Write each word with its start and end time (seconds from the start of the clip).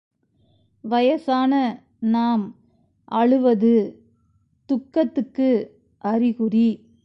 வயசான 0.83 1.83
நாம் 1.99 2.55
அழுவது 3.03 4.03
துக்கத்துக்கு 4.65 5.79
அறிகுறி. 5.97 6.93